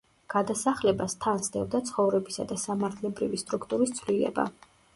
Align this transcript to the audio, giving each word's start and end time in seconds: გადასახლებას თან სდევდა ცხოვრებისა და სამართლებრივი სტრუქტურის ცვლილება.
გადასახლებას 0.33 1.15
თან 1.25 1.41
სდევდა 1.49 1.83
ცხოვრებისა 1.91 2.47
და 2.53 2.59
სამართლებრივი 2.63 3.43
სტრუქტურის 3.45 3.97
ცვლილება. 4.01 4.51